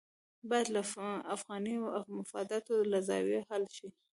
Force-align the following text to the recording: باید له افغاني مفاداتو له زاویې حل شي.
باید 0.49 0.67
له 0.75 0.81
افغاني 1.35 1.75
مفاداتو 2.19 2.75
له 2.91 2.99
زاویې 3.07 3.41
حل 3.49 3.63
شي. 3.75 3.87